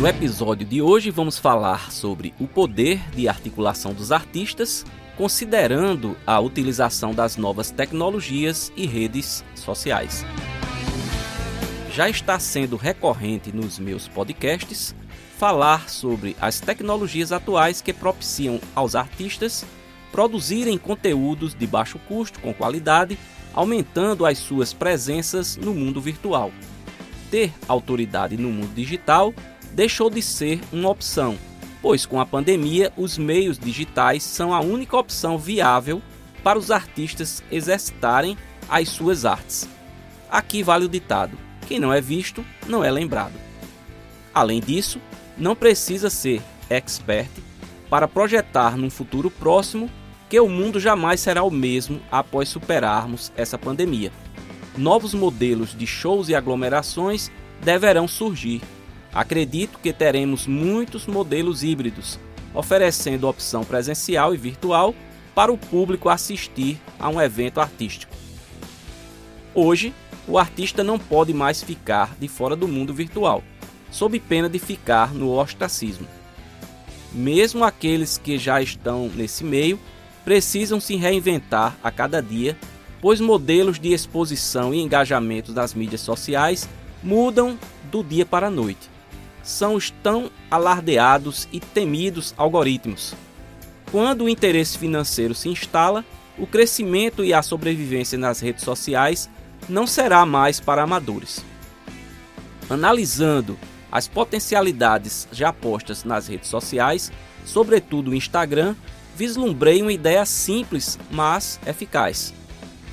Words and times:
No 0.00 0.08
episódio 0.08 0.66
de 0.66 0.80
hoje 0.80 1.10
vamos 1.10 1.36
falar 1.36 1.92
sobre 1.92 2.32
o 2.40 2.48
poder 2.48 2.98
de 3.10 3.28
articulação 3.28 3.92
dos 3.92 4.10
artistas, 4.10 4.82
considerando 5.14 6.16
a 6.26 6.40
utilização 6.40 7.12
das 7.12 7.36
novas 7.36 7.70
tecnologias 7.70 8.72
e 8.74 8.86
redes 8.86 9.44
sociais. 9.54 10.24
Já 11.92 12.08
está 12.08 12.38
sendo 12.38 12.78
recorrente 12.78 13.54
nos 13.54 13.78
meus 13.78 14.08
podcasts 14.08 14.94
falar 15.36 15.90
sobre 15.90 16.34
as 16.40 16.60
tecnologias 16.60 17.30
atuais 17.30 17.82
que 17.82 17.92
propiciam 17.92 18.58
aos 18.74 18.94
artistas 18.94 19.66
produzirem 20.10 20.78
conteúdos 20.78 21.54
de 21.54 21.66
baixo 21.66 21.98
custo 22.08 22.40
com 22.40 22.54
qualidade, 22.54 23.18
aumentando 23.52 24.24
as 24.24 24.38
suas 24.38 24.72
presenças 24.72 25.58
no 25.58 25.74
mundo 25.74 26.00
virtual. 26.00 26.50
Ter 27.30 27.52
autoridade 27.68 28.38
no 28.38 28.48
mundo 28.48 28.74
digital 28.74 29.34
deixou 29.72 30.10
de 30.10 30.22
ser 30.22 30.60
uma 30.72 30.88
opção, 30.88 31.36
pois 31.80 32.04
com 32.04 32.20
a 32.20 32.26
pandemia 32.26 32.92
os 32.96 33.16
meios 33.16 33.58
digitais 33.58 34.22
são 34.22 34.52
a 34.52 34.60
única 34.60 34.96
opção 34.96 35.38
viável 35.38 36.02
para 36.42 36.58
os 36.58 36.70
artistas 36.70 37.42
exercitarem 37.50 38.36
as 38.68 38.88
suas 38.88 39.24
artes. 39.24 39.68
Aqui 40.30 40.62
vale 40.62 40.84
o 40.84 40.88
ditado: 40.88 41.36
quem 41.66 41.78
não 41.78 41.92
é 41.92 42.00
visto 42.00 42.44
não 42.66 42.84
é 42.84 42.90
lembrado. 42.90 43.34
Além 44.34 44.60
disso, 44.60 45.00
não 45.36 45.56
precisa 45.56 46.10
ser 46.10 46.42
expert 46.68 47.30
para 47.88 48.06
projetar 48.06 48.76
num 48.76 48.90
futuro 48.90 49.30
próximo 49.30 49.90
que 50.28 50.38
o 50.38 50.48
mundo 50.48 50.78
jamais 50.78 51.20
será 51.20 51.42
o 51.42 51.50
mesmo 51.50 52.00
após 52.10 52.48
superarmos 52.48 53.32
essa 53.36 53.58
pandemia. 53.58 54.12
Novos 54.76 55.12
modelos 55.12 55.76
de 55.76 55.86
shows 55.86 56.28
e 56.28 56.34
aglomerações 56.34 57.30
deverão 57.60 58.06
surgir 58.06 58.62
Acredito 59.12 59.78
que 59.80 59.92
teremos 59.92 60.46
muitos 60.46 61.06
modelos 61.06 61.64
híbridos, 61.64 62.18
oferecendo 62.54 63.28
opção 63.28 63.64
presencial 63.64 64.32
e 64.32 64.36
virtual 64.36 64.94
para 65.34 65.52
o 65.52 65.58
público 65.58 66.08
assistir 66.08 66.80
a 66.98 67.08
um 67.08 67.20
evento 67.20 67.60
artístico. 67.60 68.14
Hoje, 69.52 69.92
o 70.28 70.38
artista 70.38 70.84
não 70.84 70.96
pode 70.96 71.34
mais 71.34 71.60
ficar 71.60 72.14
de 72.20 72.28
fora 72.28 72.54
do 72.54 72.68
mundo 72.68 72.94
virtual, 72.94 73.42
sob 73.90 74.18
pena 74.20 74.48
de 74.48 74.60
ficar 74.60 75.12
no 75.12 75.36
ostracismo. 75.36 76.06
Mesmo 77.12 77.64
aqueles 77.64 78.16
que 78.16 78.38
já 78.38 78.62
estão 78.62 79.08
nesse 79.08 79.42
meio 79.42 79.80
precisam 80.24 80.78
se 80.78 80.94
reinventar 80.94 81.76
a 81.82 81.90
cada 81.90 82.22
dia, 82.22 82.56
pois 83.00 83.20
modelos 83.20 83.80
de 83.80 83.92
exposição 83.92 84.72
e 84.72 84.80
engajamento 84.80 85.52
das 85.52 85.74
mídias 85.74 86.02
sociais 86.02 86.68
mudam 87.02 87.58
do 87.90 88.04
dia 88.04 88.24
para 88.24 88.46
a 88.46 88.50
noite 88.50 88.88
são 89.42 89.74
os 89.74 89.90
tão 90.02 90.30
alardeados 90.50 91.48
e 91.52 91.60
temidos 91.60 92.34
algoritmos. 92.36 93.14
Quando 93.90 94.24
o 94.24 94.28
interesse 94.28 94.78
financeiro 94.78 95.34
se 95.34 95.48
instala, 95.48 96.04
o 96.38 96.46
crescimento 96.46 97.24
e 97.24 97.34
a 97.34 97.42
sobrevivência 97.42 98.16
nas 98.16 98.40
redes 98.40 98.64
sociais 98.64 99.28
não 99.68 99.86
será 99.86 100.24
mais 100.24 100.60
para 100.60 100.82
amadores. 100.82 101.44
Analisando 102.68 103.58
as 103.90 104.06
potencialidades 104.06 105.26
já 105.32 105.52
postas 105.52 106.04
nas 106.04 106.28
redes 106.28 106.48
sociais, 106.48 107.10
sobretudo 107.44 108.10
o 108.10 108.14
Instagram, 108.14 108.76
vislumbrei 109.16 109.82
uma 109.82 109.92
ideia 109.92 110.24
simples, 110.24 110.98
mas 111.10 111.58
eficaz. 111.66 112.32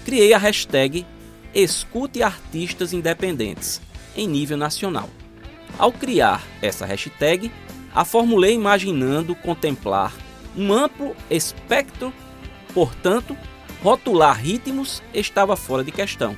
Criei 0.03 0.33
a 0.33 0.37
hashtag 0.37 1.05
Escute 1.53 2.23
Artistas 2.23 2.91
Independentes 2.93 3.79
em 4.15 4.27
nível 4.27 4.57
nacional. 4.57 5.09
Ao 5.77 5.91
criar 5.91 6.43
essa 6.61 6.85
hashtag, 6.85 7.51
a 7.93 8.05
formulei 8.05 8.53
imaginando 8.53 9.35
contemplar 9.35 10.13
um 10.55 10.73
amplo 10.73 11.15
espectro, 11.29 12.13
portanto, 12.73 13.37
rotular 13.83 14.39
ritmos 14.39 15.01
estava 15.13 15.55
fora 15.55 15.83
de 15.83 15.91
questão. 15.91 16.35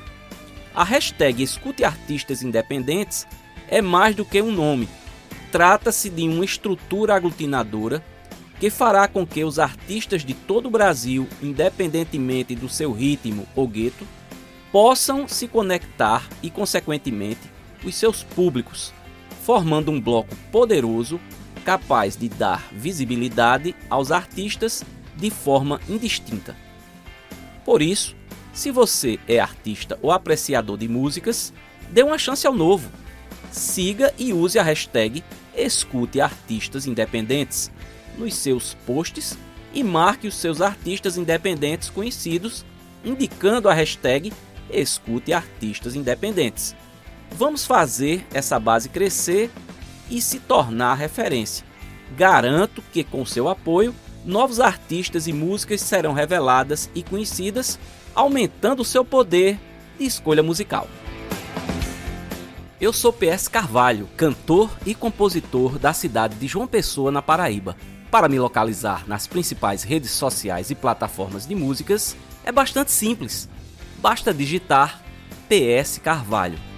A 0.76 0.84
hashtag 0.84 1.42
Escute 1.42 1.84
Artistas 1.84 2.44
Independentes 2.44 3.26
é 3.68 3.82
mais 3.82 4.16
do 4.16 4.26
que 4.26 4.42
um 4.42 4.52
nome. 4.52 4.88
Trata-se 5.52 6.10
de 6.10 6.28
uma 6.28 6.46
estrutura 6.46 7.16
aglutinadora 7.16 8.04
que 8.60 8.70
fará 8.70 9.08
com 9.08 9.26
que 9.26 9.44
os 9.44 9.58
artistas 9.58 10.24
de 10.24 10.34
todo 10.34 10.68
o 10.68 10.72
Brasil, 10.72 11.28
independentemente 11.42 12.56
do 12.56 12.68
seu 12.68 12.92
ritmo 12.92 13.48
ou 13.56 13.68
gueto, 13.68 14.06
possam 14.72 15.28
se 15.28 15.48
conectar 15.48 16.28
e, 16.44 16.50
consequentemente, 16.50 17.42
os 17.84 17.96
seus 17.96 18.22
públicos 18.22 18.94
formando 19.50 19.90
um 19.90 20.00
bloco 20.00 20.36
poderoso 20.52 21.20
capaz 21.66 22.16
de 22.16 22.30
dar 22.30 22.70
visibilidade 22.72 23.76
aos 23.90 24.12
artistas 24.12 24.84
de 25.16 25.32
forma 25.32 25.82
indistinta. 25.90 26.56
Por 27.66 27.82
isso, 27.82 28.16
se 28.54 28.70
você 28.70 29.18
é 29.28 29.40
artista 29.40 29.98
ou 30.04 30.12
apreciador 30.12 30.78
de 30.78 30.88
músicas, 30.88 31.52
dê 31.90 32.04
uma 32.04 32.20
chance 32.20 32.46
ao 32.46 32.54
novo. 32.54 32.92
Siga 33.52 34.14
e 34.20 34.32
use 34.32 34.60
a 34.60 34.62
hashtag 34.62 35.24
Escute 35.58 36.22
Artistas 36.22 36.86
Independentes 36.86 37.72
nos 38.20 38.36
seus 38.36 38.76
posts 38.86 39.36
e 39.74 39.84
marque 39.84 40.28
os 40.28 40.36
seus 40.36 40.62
artistas 40.62 41.18
independentes 41.18 41.90
conhecidos, 41.90 42.64
indicando 43.04 43.68
a 43.68 43.74
hashtag 43.74 44.32
Escute 44.70 45.34
Artistas 45.34 45.96
Independentes. 45.96 46.76
Vamos 47.32 47.66
fazer 47.66 48.26
essa 48.34 48.60
base 48.60 48.90
crescer 48.90 49.50
e 50.10 50.22
se 50.22 50.40
tornar 50.40 50.96
referência. 50.96 51.66
Garanto 52.18 52.82
que 52.92 53.04
com 53.04 53.26
seu 53.26 53.48
apoio, 53.48 53.94
novos 54.26 54.60
artistas 54.60 55.28
e 55.28 55.34
músicas 55.34 55.82
serão 55.82 56.14
reveladas 56.14 56.90
e 56.94 57.04
conhecidas, 57.04 57.80
aumentando 58.14 58.84
seu 58.84 59.06
poder 59.06 59.60
de 59.98 60.06
escolha 60.06 60.44
musical. 60.44 60.88
Eu 62.82 62.94
sou 62.94 63.12
PS 63.12 63.48
Carvalho, 63.50 64.08
cantor 64.16 64.72
e 64.86 64.96
compositor 64.96 65.78
da 65.78 65.92
cidade 65.92 66.36
de 66.36 66.48
João 66.48 66.66
Pessoa, 66.66 67.12
na 67.12 67.22
Paraíba. 67.22 67.76
Para 68.10 68.30
me 68.30 68.40
localizar 68.40 69.08
nas 69.08 69.28
principais 69.28 69.84
redes 69.84 70.12
sociais 70.12 70.72
e 70.72 70.76
plataformas 70.76 71.46
de 71.46 71.54
músicas, 71.54 72.16
é 72.44 72.52
bastante 72.52 72.92
simples. 72.92 73.50
Basta 73.98 74.34
digitar 74.34 75.04
PS 75.50 76.00
Carvalho. 76.02 76.69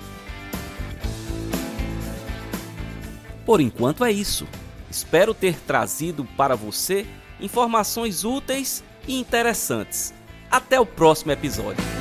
Por 3.52 3.60
enquanto 3.60 4.06
é 4.06 4.12
isso. 4.14 4.48
Espero 4.90 5.34
ter 5.34 5.60
trazido 5.60 6.24
para 6.38 6.56
você 6.56 7.06
informações 7.38 8.24
úteis 8.24 8.82
e 9.06 9.20
interessantes. 9.20 10.14
Até 10.50 10.80
o 10.80 10.86
próximo 10.86 11.34
episódio. 11.34 12.01